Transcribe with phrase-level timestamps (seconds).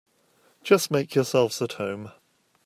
[0.63, 2.11] Just make yourselves at home.